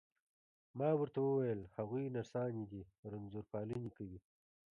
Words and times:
ما 0.79 0.89
ورته 0.99 1.19
وویل: 1.21 1.61
هغوی 1.77 2.05
نرسانې 2.15 2.63
دي، 2.71 2.81
رنځور 3.11 3.45
پالني 3.53 3.89
کوي. 3.97 4.19